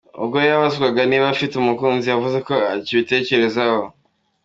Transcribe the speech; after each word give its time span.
Ubwo 0.21 0.37
yabazwaga 0.49 1.01
niba 1.09 1.25
afite 1.33 1.53
umukunzi, 1.57 2.05
yavuze 2.07 2.37
ko 2.47 2.53
akibitekerezaho. 2.75 3.81